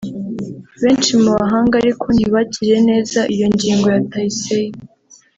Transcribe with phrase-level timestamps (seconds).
[0.81, 4.71] Benshi mu bahanga ariko ntibakiriye neza iyo ngingo ya Taisei